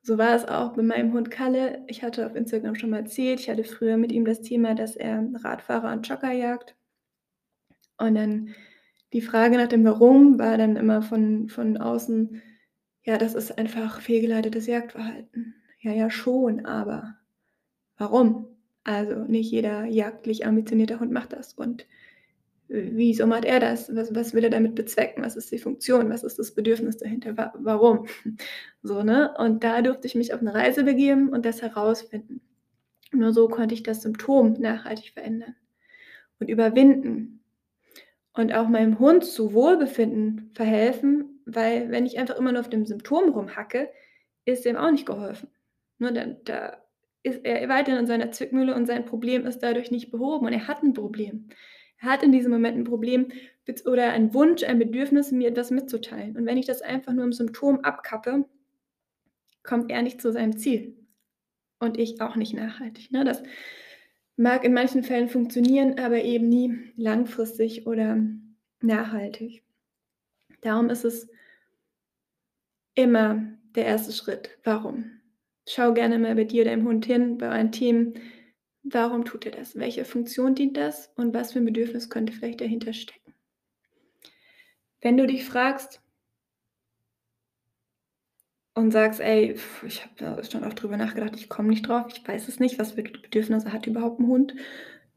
So 0.00 0.16
war 0.18 0.34
es 0.34 0.46
auch 0.46 0.72
bei 0.72 0.82
meinem 0.82 1.12
Hund 1.12 1.30
Kalle. 1.30 1.84
Ich 1.86 2.02
hatte 2.02 2.26
auf 2.26 2.34
Instagram 2.34 2.74
schon 2.74 2.90
mal 2.90 3.00
erzählt, 3.00 3.38
ich 3.38 3.50
hatte 3.50 3.64
früher 3.64 3.98
mit 3.98 4.10
ihm 4.10 4.24
das 4.24 4.40
Thema, 4.40 4.74
dass 4.74 4.96
er 4.96 5.28
Radfahrer 5.44 5.92
und 5.92 6.08
Jogger 6.08 6.32
jagt. 6.32 6.74
Und 7.98 8.14
dann 8.14 8.54
die 9.12 9.20
Frage 9.20 9.58
nach 9.58 9.68
dem 9.68 9.84
Warum 9.84 10.38
war 10.38 10.56
dann 10.56 10.76
immer 10.76 11.02
von, 11.02 11.50
von 11.50 11.76
außen, 11.76 12.40
ja, 13.04 13.18
das 13.18 13.34
ist 13.34 13.58
einfach 13.58 14.00
fehlgeleitetes 14.00 14.66
Jagdverhalten. 14.66 15.54
Ja, 15.80 15.92
ja, 15.92 16.10
schon, 16.10 16.64
aber 16.64 17.16
warum? 17.98 18.46
Also 18.84 19.16
nicht 19.24 19.50
jeder 19.50 19.84
jagdlich 19.84 20.46
ambitionierter 20.46 20.98
Hund 20.98 21.12
macht 21.12 21.34
das. 21.34 21.52
Und 21.52 21.86
wieso 22.72 23.26
macht 23.26 23.44
er 23.44 23.60
das? 23.60 23.94
Was, 23.94 24.14
was 24.14 24.32
will 24.34 24.44
er 24.44 24.50
damit 24.50 24.74
bezwecken? 24.74 25.22
Was 25.22 25.36
ist 25.36 25.52
die 25.52 25.58
Funktion? 25.58 26.08
Was 26.10 26.22
ist 26.22 26.38
das 26.38 26.54
Bedürfnis 26.54 26.96
dahinter? 26.96 27.36
Wa 27.36 27.52
warum? 27.58 28.06
So, 28.84 29.04
ne? 29.04 29.32
Und 29.38 29.62
da 29.62 29.80
durfte 29.80 30.08
ich 30.08 30.16
mich 30.16 30.34
auf 30.34 30.40
eine 30.40 30.54
Reise 30.54 30.82
begeben 30.82 31.28
und 31.28 31.46
das 31.46 31.62
herausfinden. 31.62 32.40
Nur 33.12 33.32
so 33.32 33.46
konnte 33.46 33.74
ich 33.74 33.84
das 33.84 34.02
Symptom 34.02 34.54
nachhaltig 34.54 35.12
verändern 35.12 35.54
und 36.40 36.50
überwinden 36.50 37.44
und 38.34 38.52
auch 38.52 38.68
meinem 38.68 38.98
Hund 38.98 39.24
zu 39.24 39.52
Wohlbefinden 39.52 40.50
verhelfen, 40.54 41.40
weil 41.46 41.92
wenn 41.92 42.06
ich 42.06 42.18
einfach 42.18 42.36
immer 42.36 42.50
nur 42.50 42.60
auf 42.60 42.70
dem 42.70 42.86
Symptom 42.86 43.28
rumhacke, 43.28 43.88
ist 44.44 44.64
dem 44.64 44.76
auch 44.76 44.90
nicht 44.90 45.06
geholfen. 45.06 45.48
Ne, 45.98 46.12
da, 46.12 46.26
da 46.44 46.76
ist 47.22 47.44
er 47.44 47.68
weiterhin 47.68 48.00
in 48.00 48.06
seiner 48.06 48.32
Zwickmühle 48.32 48.74
und 48.74 48.86
sein 48.86 49.04
Problem 49.04 49.46
ist 49.46 49.60
dadurch 49.60 49.92
nicht 49.92 50.10
behoben 50.10 50.46
und 50.46 50.52
er 50.52 50.66
hat 50.66 50.82
ein 50.82 50.94
Problem. 50.94 51.48
Hat 52.02 52.22
in 52.22 52.32
diesem 52.32 52.50
Moment 52.50 52.76
ein 52.76 52.84
Problem 52.84 53.28
oder 53.86 54.10
einen 54.10 54.34
Wunsch, 54.34 54.64
ein 54.64 54.78
Bedürfnis, 54.78 55.30
mir 55.30 55.48
etwas 55.48 55.70
mitzuteilen. 55.70 56.36
Und 56.36 56.46
wenn 56.46 56.58
ich 56.58 56.66
das 56.66 56.82
einfach 56.82 57.12
nur 57.12 57.24
im 57.24 57.32
Symptom 57.32 57.80
abkappe, 57.80 58.44
kommt 59.62 59.90
er 59.90 60.02
nicht 60.02 60.20
zu 60.20 60.32
seinem 60.32 60.56
Ziel. 60.58 60.96
Und 61.78 61.98
ich 61.98 62.20
auch 62.20 62.34
nicht 62.34 62.54
nachhaltig. 62.54 63.12
Ne? 63.12 63.24
Das 63.24 63.42
mag 64.36 64.64
in 64.64 64.74
manchen 64.74 65.04
Fällen 65.04 65.28
funktionieren, 65.28 65.98
aber 65.98 66.22
eben 66.22 66.48
nie 66.48 66.92
langfristig 66.96 67.86
oder 67.86 68.18
nachhaltig. 68.80 69.62
Darum 70.60 70.90
ist 70.90 71.04
es 71.04 71.28
immer 72.94 73.44
der 73.76 73.86
erste 73.86 74.12
Schritt. 74.12 74.58
Warum? 74.64 75.20
Schau 75.68 75.94
gerne 75.94 76.18
mal 76.18 76.34
bei 76.34 76.44
dir, 76.44 76.64
deinem 76.64 76.86
Hund 76.86 77.06
hin, 77.06 77.38
bei 77.38 77.46
euren 77.46 77.70
Team. 77.70 78.14
Warum 78.84 79.24
tut 79.24 79.46
er 79.46 79.52
das? 79.52 79.76
Welche 79.76 80.04
Funktion 80.04 80.54
dient 80.54 80.76
das? 80.76 81.12
Und 81.16 81.34
was 81.34 81.52
für 81.52 81.60
ein 81.60 81.64
Bedürfnis 81.64 82.10
könnte 82.10 82.32
vielleicht 82.32 82.60
dahinter 82.60 82.92
stecken? 82.92 83.34
Wenn 85.00 85.16
du 85.16 85.26
dich 85.26 85.44
fragst 85.44 86.00
und 88.74 88.90
sagst, 88.90 89.20
ey, 89.20 89.56
ich 89.86 90.04
habe 90.04 90.42
schon 90.44 90.64
oft 90.64 90.82
drüber 90.82 90.96
nachgedacht, 90.96 91.36
ich 91.36 91.48
komme 91.48 91.68
nicht 91.68 91.86
drauf, 91.86 92.06
ich 92.08 92.26
weiß 92.26 92.48
es 92.48 92.58
nicht, 92.58 92.78
was 92.78 92.92
für 92.92 93.02
Bedürfnisse 93.02 93.72
hat 93.72 93.86
überhaupt 93.86 94.20
ein 94.20 94.26
Hund? 94.26 94.54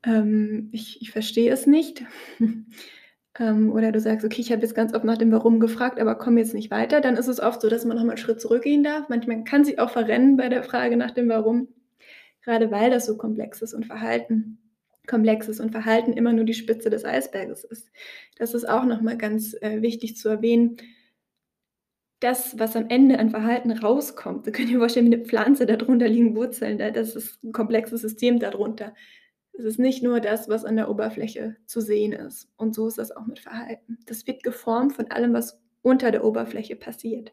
Ähm, 0.04 0.70
ich, 0.72 1.02
ich 1.02 1.12
verstehe 1.12 1.52
es 1.52 1.66
nicht. 1.66 2.04
ähm, 3.40 3.72
oder 3.72 3.92
du 3.92 4.00
sagst, 4.00 4.26
okay, 4.26 4.42
ich 4.42 4.52
habe 4.52 4.62
jetzt 4.62 4.76
ganz 4.76 4.94
oft 4.94 5.06
nach 5.06 5.18
dem 5.18 5.32
Warum 5.32 5.60
gefragt, 5.60 6.00
aber 6.00 6.16
komme 6.16 6.40
jetzt 6.40 6.54
nicht 6.54 6.70
weiter, 6.70 7.02
dann 7.02 7.18
ist 7.18 7.28
es 7.28 7.40
oft 7.40 7.62
so, 7.62 7.70
dass 7.70 7.86
man 7.86 7.98
nochmal 7.98 8.16
einen 8.16 8.24
Schritt 8.24 8.42
zurückgehen 8.42 8.84
darf. 8.84 9.10
Manchmal 9.10 9.44
kann 9.44 9.66
sich 9.66 9.80
auch 9.80 9.90
verrennen 9.90 10.38
bei 10.38 10.50
der 10.50 10.64
Frage 10.64 10.98
nach 10.98 11.12
dem 11.12 11.30
Warum, 11.30 11.70
gerade 12.46 12.72
weil 12.72 12.90
das 12.92 13.06
so 13.06 13.18
komplex 13.18 13.62
ist 13.62 13.74
und 13.74 13.86
Verhalten 13.86 14.60
komplex 15.08 15.60
und 15.60 15.72
Verhalten 15.72 16.14
immer 16.14 16.34
nur 16.34 16.46
die 16.46 16.54
Spitze 16.54 16.90
des 16.90 17.06
Eisberges 17.06 17.64
ist. 17.64 17.92
Das 18.38 18.54
ist 18.54 18.68
auch 18.68 18.86
nochmal 18.86 19.18
ganz 19.18 19.56
äh, 19.62 19.82
wichtig 19.82 20.18
zu 20.18 20.30
erwähnen. 20.30 20.78
Das, 22.20 22.58
was 22.58 22.76
am 22.76 22.90
Ende 22.90 23.20
an 23.20 23.30
Verhalten 23.30 23.72
rauskommt, 23.72 24.48
da 24.48 24.52
könnt 24.52 24.70
ihr 24.70 24.80
vorstellen, 24.80 25.12
wie 25.12 25.16
eine 25.16 25.26
Pflanze, 25.26 25.66
darunter 25.66 26.08
liegen 26.08 26.36
Wurzeln, 26.36 26.78
das 26.80 27.16
ist 27.16 27.44
ein 27.44 27.52
komplexes 27.52 28.02
System 28.02 28.40
darunter. 28.40 28.94
Es 29.54 29.64
ist 29.64 29.80
nicht 29.80 30.02
nur 30.02 30.20
das, 30.20 30.50
was 30.50 30.66
an 30.66 30.76
der 30.76 30.90
Oberfläche 30.90 31.56
zu 31.66 31.82
sehen 31.82 32.14
ist. 32.14 32.50
Und 32.58 32.74
so 32.74 32.88
ist 32.88 32.98
das 32.98 33.12
auch 33.12 33.26
mit 33.26 33.40
Verhalten. 33.40 34.00
Das 34.06 34.28
wird 34.28 34.44
geformt 34.44 34.94
von 34.94 35.12
allem, 35.12 35.34
was 35.34 35.62
unter 35.82 36.12
der 36.12 36.26
Oberfläche 36.26 36.76
passiert. 36.76 37.32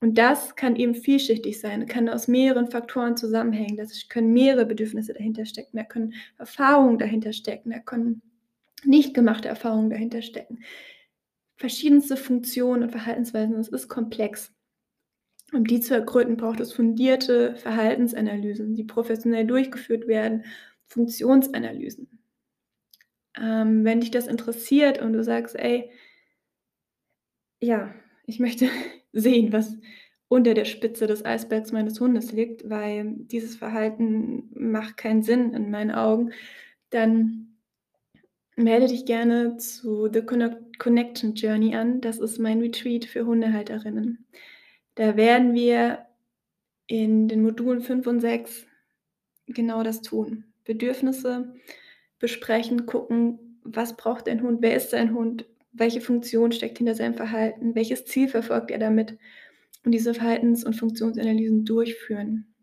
Und 0.00 0.16
das 0.16 0.56
kann 0.56 0.76
eben 0.76 0.94
vielschichtig 0.94 1.60
sein, 1.60 1.86
kann 1.86 2.08
aus 2.08 2.26
mehreren 2.26 2.70
Faktoren 2.70 3.18
zusammenhängen. 3.18 3.76
Das 3.76 4.08
können 4.08 4.32
mehrere 4.32 4.64
Bedürfnisse 4.64 5.12
dahinter 5.12 5.44
stecken, 5.44 5.76
da 5.76 5.84
können 5.84 6.14
Erfahrungen 6.38 6.98
dahinter 6.98 7.34
stecken, 7.34 7.70
da 7.70 7.80
können 7.80 8.22
nicht 8.84 9.12
gemachte 9.12 9.48
Erfahrungen 9.48 9.90
dahinter 9.90 10.22
stecken. 10.22 10.64
Verschiedenste 11.56 12.16
Funktionen 12.16 12.84
und 12.84 12.90
Verhaltensweisen, 12.90 13.56
es 13.56 13.68
ist 13.68 13.88
komplex. 13.88 14.54
Um 15.52 15.64
die 15.64 15.80
zu 15.80 15.94
ergründen, 15.94 16.36
braucht 16.36 16.60
es 16.60 16.72
fundierte 16.72 17.56
Verhaltensanalysen, 17.56 18.74
die 18.74 18.84
professionell 18.84 19.46
durchgeführt 19.46 20.06
werden 20.06 20.44
Funktionsanalysen. 20.86 22.08
Ähm, 23.38 23.84
wenn 23.84 24.00
dich 24.00 24.10
das 24.10 24.26
interessiert 24.26 25.00
und 25.00 25.12
du 25.12 25.22
sagst, 25.22 25.56
ey, 25.56 25.90
ja, 27.60 27.94
ich 28.26 28.40
möchte 28.40 28.68
sehen, 29.12 29.52
was 29.52 29.76
unter 30.28 30.54
der 30.54 30.64
Spitze 30.64 31.06
des 31.06 31.24
Eisbergs 31.24 31.72
meines 31.72 32.00
Hundes 32.00 32.32
liegt, 32.32 32.68
weil 32.70 33.14
dieses 33.16 33.56
Verhalten 33.56 34.48
macht 34.54 34.96
keinen 34.96 35.22
Sinn 35.22 35.54
in 35.54 35.70
meinen 35.70 35.90
Augen, 35.90 36.32
dann 36.90 37.56
melde 38.56 38.86
dich 38.86 39.06
gerne 39.06 39.56
zu 39.56 40.08
The 40.12 40.22
Connection 40.22 41.34
Journey 41.34 41.74
an. 41.74 42.00
Das 42.00 42.18
ist 42.18 42.38
mein 42.38 42.60
Retreat 42.60 43.04
für 43.04 43.26
Hundehalterinnen. 43.26 44.26
Da 44.94 45.16
werden 45.16 45.54
wir 45.54 46.06
in 46.86 47.28
den 47.28 47.42
Modulen 47.42 47.80
5 47.80 48.06
und 48.06 48.20
6 48.20 48.66
genau 49.46 49.82
das 49.82 50.02
tun. 50.02 50.44
Bedürfnisse 50.64 51.54
besprechen, 52.18 52.86
gucken, 52.86 53.58
was 53.64 53.96
braucht 53.96 54.26
dein 54.26 54.42
Hund, 54.42 54.62
wer 54.62 54.76
ist 54.76 54.92
dein 54.92 55.14
Hund, 55.14 55.46
welche 55.72 56.00
Funktion 56.00 56.52
steckt 56.52 56.78
hinter 56.78 56.94
seinem 56.94 57.14
Verhalten, 57.14 57.74
welches 57.74 58.04
Ziel 58.04 58.28
verfolgt 58.28 58.70
er 58.70 58.78
damit 58.78 59.18
und 59.84 59.92
diese 59.92 60.14
Verhaltens- 60.14 60.64
und 60.64 60.74
Funktionsanalysen 60.74 61.64
durchführen 61.64 62.54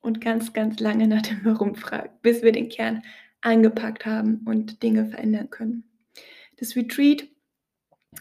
und 0.00 0.20
ganz, 0.20 0.52
ganz 0.52 0.80
lange 0.80 1.06
nach 1.06 1.22
dem 1.22 1.40
Warum 1.44 1.74
fragen, 1.74 2.10
bis 2.22 2.42
wir 2.42 2.52
den 2.52 2.68
Kern 2.68 3.02
angepackt 3.40 4.06
haben 4.06 4.42
und 4.46 4.82
Dinge 4.82 5.06
verändern 5.06 5.50
können. 5.50 5.84
Das 6.56 6.76
Retreat 6.76 7.28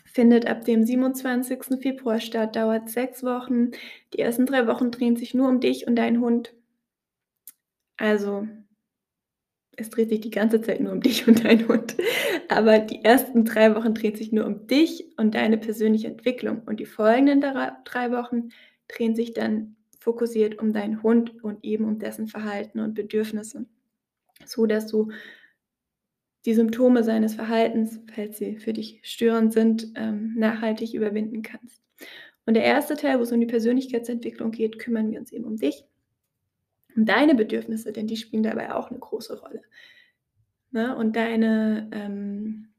findet 0.05 0.47
ab 0.47 0.65
dem 0.65 0.83
27. 0.83 1.79
Februar 1.81 2.19
statt, 2.19 2.55
dauert 2.55 2.89
sechs 2.89 3.23
Wochen. 3.23 3.71
Die 4.13 4.19
ersten 4.19 4.45
drei 4.45 4.67
Wochen 4.67 4.91
drehen 4.91 5.15
sich 5.15 5.33
nur 5.33 5.49
um 5.49 5.59
dich 5.59 5.87
und 5.87 5.95
deinen 5.95 6.21
Hund. 6.21 6.53
Also 7.97 8.47
es 9.77 9.89
dreht 9.89 10.09
sich 10.09 10.21
die 10.21 10.31
ganze 10.31 10.61
Zeit 10.61 10.79
nur 10.81 10.91
um 10.91 11.01
dich 11.01 11.27
und 11.27 11.43
deinen 11.43 11.67
Hund. 11.67 11.95
Aber 12.49 12.79
die 12.79 13.03
ersten 13.03 13.45
drei 13.45 13.73
Wochen 13.75 13.93
dreht 13.93 14.17
sich 14.17 14.31
nur 14.31 14.45
um 14.45 14.67
dich 14.67 15.05
und 15.17 15.35
deine 15.35 15.57
persönliche 15.57 16.07
Entwicklung. 16.07 16.61
Und 16.65 16.79
die 16.79 16.85
folgenden 16.85 17.41
drei 17.41 18.11
Wochen 18.11 18.49
drehen 18.87 19.15
sich 19.15 19.33
dann 19.33 19.75
fokussiert 19.99 20.59
um 20.59 20.73
deinen 20.73 21.03
Hund 21.03 21.43
und 21.43 21.63
eben 21.63 21.85
um 21.85 21.99
dessen 21.99 22.27
Verhalten 22.27 22.79
und 22.79 22.95
Bedürfnisse. 22.95 23.65
So 24.45 24.65
dass 24.65 24.87
du 24.87 25.11
die 26.45 26.55
Symptome 26.55 27.03
seines 27.03 27.35
Verhaltens, 27.35 27.99
falls 28.13 28.39
sie 28.39 28.57
für 28.57 28.73
dich 28.73 28.99
störend 29.03 29.53
sind, 29.53 29.93
ähm, 29.95 30.33
nachhaltig 30.35 30.95
überwinden 30.95 31.43
kannst. 31.43 31.83
Und 32.47 32.55
der 32.55 32.63
erste 32.63 32.95
Teil, 32.95 33.19
wo 33.19 33.23
es 33.23 33.31
um 33.31 33.39
die 33.39 33.45
Persönlichkeitsentwicklung 33.45 34.51
geht, 34.51 34.79
kümmern 34.79 35.11
wir 35.11 35.19
uns 35.19 35.31
eben 35.31 35.45
um 35.45 35.57
dich 35.57 35.85
deine 36.95 37.35
Bedürfnisse, 37.35 37.91
denn 37.91 38.07
die 38.07 38.17
spielen 38.17 38.43
dabei 38.43 38.73
auch 38.73 38.89
eine 38.89 38.99
große 38.99 39.39
Rolle. 39.39 39.61
Ne? 40.71 40.95
Und 40.95 41.15
deine 41.15 41.89
ähm, 41.91 42.69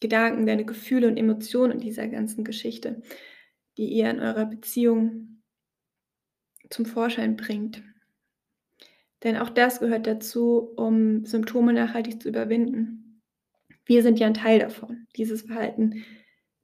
Gedanken, 0.00 0.46
deine 0.46 0.64
Gefühle 0.64 1.08
und 1.08 1.16
Emotionen 1.16 1.72
in 1.72 1.80
dieser 1.80 2.08
ganzen 2.08 2.44
Geschichte, 2.44 3.02
die 3.76 3.88
ihr 3.88 4.10
in 4.10 4.20
eurer 4.20 4.46
Beziehung 4.46 5.42
zum 6.70 6.86
Vorschein 6.86 7.36
bringt. 7.36 7.82
Denn 9.22 9.36
auch 9.36 9.50
das 9.50 9.80
gehört 9.80 10.06
dazu, 10.06 10.72
um 10.76 11.24
Symptome 11.24 11.72
nachhaltig 11.72 12.22
zu 12.22 12.28
überwinden. 12.28 13.22
Wir 13.86 14.02
sind 14.02 14.18
ja 14.18 14.26
ein 14.26 14.34
Teil 14.34 14.58
davon. 14.58 15.06
Dieses 15.16 15.42
Verhalten 15.42 16.04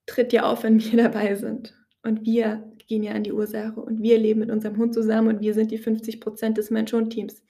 tritt 0.07 0.33
ja 0.33 0.45
auf, 0.45 0.63
wenn 0.63 0.81
wir 0.81 0.97
dabei 1.03 1.35
sind. 1.35 1.80
Und 2.03 2.25
wir 2.25 2.71
gehen 2.89 3.03
ja 3.03 3.13
an 3.13 3.25
die 3.25 3.33
Ursache 3.33 3.81
und 3.81 4.03
wir 4.03 4.19
leben 4.19 4.41
mit 4.41 4.51
unserem 4.51 4.79
Hund 4.79 4.95
zusammen 4.95 5.29
und 5.29 5.41
wir 5.41 5.55
sind 5.55 5.71
die 5.71 5.79
50 5.79 6.21
Prozent 6.21 6.59
des 6.59 6.71
Mensch-Hund-Teams. 6.71 7.43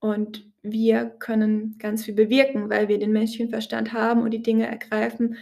Und 0.00 0.46
wir 0.62 1.06
können 1.06 1.76
ganz 1.78 2.04
viel 2.04 2.14
bewirken, 2.14 2.70
weil 2.70 2.88
wir 2.88 2.98
den 2.98 3.12
menschlichen 3.12 3.50
Verstand 3.50 3.92
haben 3.92 4.22
und 4.22 4.32
die 4.32 4.42
Dinge 4.42 4.66
ergreifen 4.66 5.36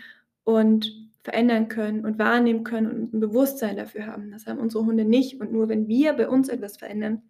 und 0.44 0.92
verändern 1.22 1.68
können 1.68 2.04
und 2.04 2.18
wahrnehmen 2.18 2.64
können 2.64 2.90
und 2.90 3.14
ein 3.14 3.20
Bewusstsein 3.20 3.76
dafür 3.76 4.06
haben. 4.06 4.30
Das 4.30 4.46
haben 4.46 4.58
unsere 4.58 4.84
Hunde 4.84 5.04
nicht. 5.04 5.40
Und 5.40 5.52
nur 5.52 5.68
wenn 5.68 5.88
wir 5.88 6.12
bei 6.12 6.28
uns 6.28 6.48
etwas 6.48 6.76
verändern, 6.76 7.22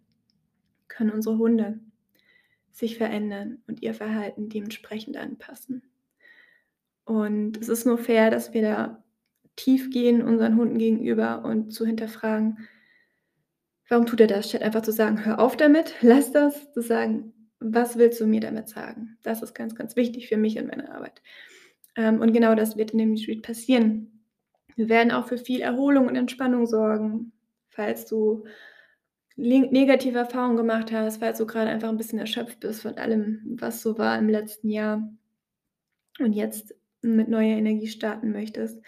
können 0.89 1.11
unsere 1.11 1.37
Hunde 1.37 1.79
sich 2.71 2.97
verändern 2.97 3.59
und 3.67 3.81
ihr 3.81 3.93
Verhalten 3.93 4.49
dementsprechend 4.49 5.15
anpassen. 5.15 5.81
Und 7.05 7.57
es 7.57 7.69
ist 7.69 7.85
nur 7.85 7.97
fair, 7.97 8.29
dass 8.31 8.53
wir 8.53 8.63
da 8.63 9.03
tief 9.55 9.89
gehen 9.89 10.21
unseren 10.21 10.57
Hunden 10.57 10.77
gegenüber 10.77 11.43
und 11.45 11.71
zu 11.71 11.85
hinterfragen, 11.85 12.67
warum 13.89 14.05
tut 14.05 14.21
er 14.21 14.27
das, 14.27 14.49
statt 14.49 14.61
einfach 14.61 14.81
zu 14.81 14.91
sagen, 14.91 15.25
hör 15.25 15.39
auf 15.39 15.57
damit, 15.57 15.95
lass 16.01 16.31
das, 16.31 16.71
zu 16.73 16.81
sagen, 16.81 17.33
was 17.59 17.97
willst 17.97 18.19
du 18.19 18.27
mir 18.27 18.41
damit 18.41 18.69
sagen? 18.69 19.17
Das 19.23 19.41
ist 19.41 19.53
ganz, 19.53 19.75
ganz 19.75 19.95
wichtig 19.95 20.27
für 20.27 20.37
mich 20.37 20.57
und 20.57 20.67
meine 20.67 20.93
Arbeit. 20.93 21.21
Ähm, 21.95 22.19
und 22.19 22.33
genau 22.33 22.55
das 22.55 22.77
wird 22.77 22.91
in 22.91 22.99
dem 22.99 23.13
Retreat 23.13 23.41
passieren. 23.41 24.23
Wir 24.75 24.89
werden 24.89 25.11
auch 25.11 25.27
für 25.27 25.37
viel 25.37 25.61
Erholung 25.61 26.07
und 26.07 26.15
Entspannung 26.15 26.65
sorgen, 26.65 27.31
falls 27.69 28.05
du 28.05 28.43
negative 29.37 30.17
Erfahrungen 30.17 30.57
gemacht 30.57 30.91
hast, 30.91 31.17
falls 31.17 31.37
du 31.37 31.45
gerade 31.45 31.69
einfach 31.69 31.89
ein 31.89 31.97
bisschen 31.97 32.19
erschöpft 32.19 32.61
bist 32.61 32.81
von 32.81 32.97
allem, 32.97 33.41
was 33.57 33.81
so 33.81 33.97
war 33.97 34.17
im 34.17 34.29
letzten 34.29 34.69
Jahr 34.69 35.09
und 36.19 36.33
jetzt 36.33 36.73
mit 37.01 37.27
neuer 37.27 37.57
Energie 37.57 37.87
starten 37.87 38.31
möchtest 38.31 38.81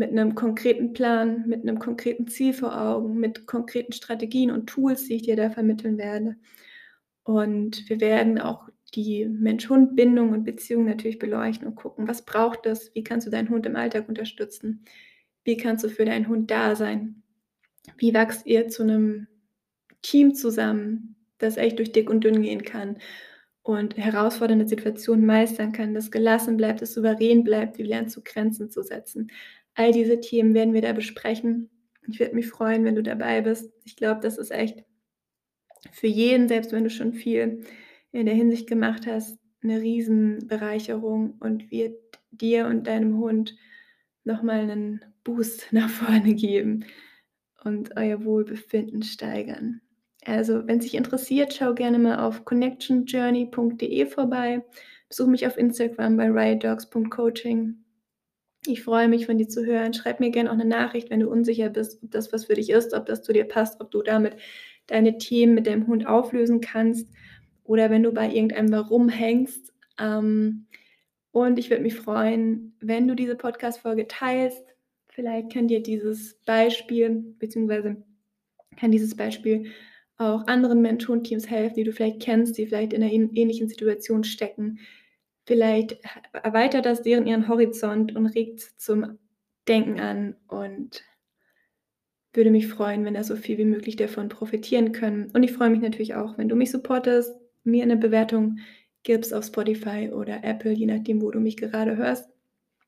mit 0.00 0.12
einem 0.12 0.34
konkreten 0.34 0.94
Plan, 0.94 1.44
mit 1.46 1.60
einem 1.60 1.78
konkreten 1.78 2.26
Ziel 2.26 2.54
vor 2.54 2.80
Augen, 2.80 3.20
mit 3.20 3.46
konkreten 3.46 3.92
Strategien 3.92 4.50
und 4.50 4.66
Tools, 4.66 5.04
die 5.06 5.16
ich 5.16 5.22
dir 5.22 5.36
da 5.36 5.50
vermitteln 5.50 5.98
werde. 5.98 6.36
Und 7.22 7.86
wir 7.90 8.00
werden 8.00 8.40
auch 8.40 8.70
die 8.94 9.26
Mensch-Hund-Bindung 9.26 10.30
und 10.30 10.44
Beziehung 10.44 10.86
natürlich 10.86 11.18
beleuchten 11.18 11.68
und 11.68 11.74
gucken, 11.74 12.08
was 12.08 12.24
braucht 12.24 12.64
es, 12.64 12.94
wie 12.94 13.04
kannst 13.04 13.26
du 13.26 13.30
deinen 13.30 13.50
Hund 13.50 13.66
im 13.66 13.76
Alltag 13.76 14.08
unterstützen, 14.08 14.86
wie 15.44 15.58
kannst 15.58 15.84
du 15.84 15.90
für 15.90 16.06
deinen 16.06 16.28
Hund 16.28 16.50
da 16.50 16.74
sein, 16.74 17.22
wie 17.98 18.14
wächst 18.14 18.46
ihr 18.46 18.68
zu 18.68 18.82
einem 18.84 19.26
Team 20.00 20.34
zusammen, 20.34 21.14
das 21.36 21.58
echt 21.58 21.78
durch 21.78 21.92
dick 21.92 22.08
und 22.08 22.24
dünn 22.24 22.40
gehen 22.40 22.62
kann 22.62 22.96
und 23.62 23.98
herausfordernde 23.98 24.66
Situationen 24.66 25.26
meistern 25.26 25.72
kann, 25.72 25.92
das 25.92 26.10
gelassen 26.10 26.56
bleibt, 26.56 26.80
das 26.80 26.94
souverän 26.94 27.44
bleibt, 27.44 27.76
wie 27.76 27.82
lernt 27.82 28.10
zu 28.10 28.22
Grenzen 28.22 28.70
zu 28.70 28.82
setzen. 28.82 29.30
All 29.80 29.92
diese 29.92 30.20
Themen 30.20 30.52
werden 30.52 30.74
wir 30.74 30.82
da 30.82 30.92
besprechen. 30.92 31.70
Ich 32.06 32.20
würde 32.20 32.34
mich 32.34 32.48
freuen, 32.48 32.84
wenn 32.84 32.96
du 32.96 33.02
dabei 33.02 33.40
bist. 33.40 33.72
Ich 33.86 33.96
glaube, 33.96 34.20
das 34.20 34.36
ist 34.36 34.50
echt 34.50 34.84
für 35.90 36.06
jeden, 36.06 36.48
selbst 36.48 36.72
wenn 36.72 36.84
du 36.84 36.90
schon 36.90 37.14
viel 37.14 37.64
in 38.12 38.26
der 38.26 38.34
Hinsicht 38.34 38.66
gemacht 38.66 39.06
hast, 39.06 39.38
eine 39.62 39.80
Riesenbereicherung 39.80 41.38
und 41.40 41.70
wird 41.70 41.96
dir 42.30 42.66
und 42.66 42.88
deinem 42.88 43.16
Hund 43.16 43.56
nochmal 44.24 44.60
einen 44.60 45.02
Boost 45.24 45.68
nach 45.70 45.88
vorne 45.88 46.34
geben 46.34 46.84
und 47.64 47.96
euer 47.96 48.22
Wohlbefinden 48.22 49.02
steigern. 49.02 49.80
Also, 50.26 50.66
wenn 50.66 50.80
es 50.80 50.84
dich 50.84 50.94
interessiert, 50.94 51.54
schau 51.54 51.72
gerne 51.72 51.98
mal 51.98 52.18
auf 52.18 52.44
connectionjourney.de 52.44 54.04
vorbei. 54.04 54.62
Besuch 55.08 55.26
mich 55.26 55.46
auf 55.46 55.56
Instagram 55.56 56.18
bei 56.18 56.30
riotdogs.coaching. 56.30 57.79
Ich 58.66 58.82
freue 58.82 59.08
mich, 59.08 59.26
von 59.26 59.38
dir 59.38 59.48
zu 59.48 59.64
hören. 59.64 59.94
Schreib 59.94 60.20
mir 60.20 60.30
gerne 60.30 60.50
auch 60.50 60.54
eine 60.54 60.66
Nachricht, 60.66 61.08
wenn 61.10 61.20
du 61.20 61.30
unsicher 61.30 61.70
bist, 61.70 62.02
ob 62.02 62.10
das 62.10 62.32
was 62.32 62.44
für 62.44 62.54
dich 62.54 62.70
ist, 62.70 62.92
ob 62.92 63.06
das 63.06 63.22
zu 63.22 63.32
dir 63.32 63.44
passt, 63.44 63.80
ob 63.80 63.90
du 63.90 64.02
damit 64.02 64.36
deine 64.86 65.16
Themen 65.18 65.54
mit 65.54 65.66
deinem 65.66 65.86
Hund 65.86 66.06
auflösen 66.06 66.60
kannst 66.60 67.08
oder 67.64 67.90
wenn 67.90 68.02
du 68.02 68.12
bei 68.12 68.28
irgendeinem 68.28 68.70
Warum 68.72 69.08
hängst. 69.08 69.72
Ähm, 69.98 70.66
und 71.32 71.58
ich 71.58 71.70
würde 71.70 71.82
mich 71.82 71.94
freuen, 71.94 72.74
wenn 72.80 73.08
du 73.08 73.14
diese 73.14 73.36
Podcast-Folge 73.36 74.08
teilst. 74.08 74.64
Vielleicht 75.08 75.52
kann 75.52 75.68
dir 75.68 75.82
dieses 75.82 76.34
Beispiel, 76.44 77.34
beziehungsweise 77.38 77.96
kann 78.76 78.90
dieses 78.90 79.16
Beispiel 79.16 79.70
auch 80.16 80.46
anderen 80.48 80.82
Mentorenteams 80.82 81.48
helfen, 81.48 81.76
die 81.76 81.84
du 81.84 81.92
vielleicht 81.92 82.20
kennst, 82.20 82.58
die 82.58 82.66
vielleicht 82.66 82.92
in 82.92 83.02
einer 83.02 83.12
ähnlichen 83.12 83.68
Situation 83.68 84.22
stecken. 84.24 84.80
Vielleicht 85.50 85.98
erweitert 86.44 86.86
das 86.86 87.02
deren 87.02 87.26
ihren 87.26 87.48
Horizont 87.48 88.14
und 88.14 88.26
regt 88.26 88.60
zum 88.60 89.18
Denken 89.66 89.98
an 89.98 90.36
und 90.46 91.02
würde 92.32 92.52
mich 92.52 92.68
freuen, 92.68 93.04
wenn 93.04 93.14
da 93.14 93.24
so 93.24 93.34
viel 93.34 93.58
wie 93.58 93.64
möglich 93.64 93.96
davon 93.96 94.28
profitieren 94.28 94.92
können. 94.92 95.28
Und 95.32 95.42
ich 95.42 95.50
freue 95.50 95.70
mich 95.70 95.80
natürlich 95.80 96.14
auch, 96.14 96.38
wenn 96.38 96.48
du 96.48 96.54
mich 96.54 96.70
supportest, 96.70 97.34
mir 97.64 97.82
eine 97.82 97.96
Bewertung 97.96 98.60
gibst 99.02 99.34
auf 99.34 99.44
Spotify 99.44 100.10
oder 100.12 100.44
Apple, 100.44 100.70
je 100.70 100.86
nachdem, 100.86 101.20
wo 101.20 101.32
du 101.32 101.40
mich 101.40 101.56
gerade 101.56 101.96
hörst, 101.96 102.30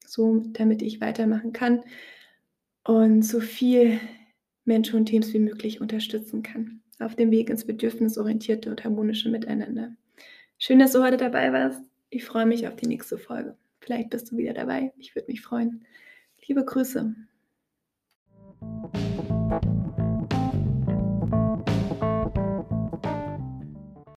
so 0.07 0.45
damit 0.53 0.83
ich 0.83 1.01
weitermachen 1.01 1.53
kann 1.53 1.83
und 2.85 3.23
so 3.23 3.41
viel 3.41 3.99
Menschen 4.65 5.01
und 5.01 5.07
Teams 5.07 5.35
wie 5.35 5.41
möglich 5.41 5.81
unterstützen 5.81 6.45
kann 6.45 6.81
auf 7.01 7.17
dem 7.17 7.33
Weg 7.33 7.51
ins 7.51 7.67
bedürfnisorientierte 7.67 8.71
und 8.71 8.85
harmonische 8.85 9.31
Miteinander. 9.31 9.97
Schön, 10.59 10.79
dass 10.79 10.93
du 10.93 11.03
heute 11.03 11.17
dabei 11.17 11.53
warst. 11.53 11.92
Ich 12.15 12.27
freue 12.27 12.45
mich 12.45 12.69
auf 12.69 12.77
die 12.77 12.87
nächste 12.87 13.17
Folge. 13.17 13.57
Vielleicht 13.81 14.11
bist 14.11 14.31
du 14.31 14.37
wieder 14.37 14.53
dabei. 14.53 14.93
Ich 14.99 15.15
würde 15.15 15.33
mich 15.33 15.41
freuen. 15.41 15.87
Liebe 16.47 16.63
Grüße. 16.63 17.15